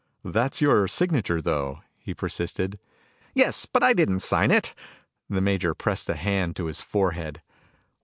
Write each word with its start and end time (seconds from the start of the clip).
"That's 0.25 0.61
your 0.61 0.87
signature, 0.87 1.39
though," 1.43 1.81
he 1.99 2.15
persisted. 2.15 2.79
"Yes, 3.35 3.67
but 3.67 3.83
I 3.83 3.93
didn't 3.93 4.21
sign 4.21 4.49
it." 4.49 4.73
The 5.29 5.41
major 5.41 5.75
pressed 5.75 6.09
a 6.09 6.15
hand 6.15 6.55
to 6.55 6.65
his 6.65 6.81
forehead. 6.81 7.43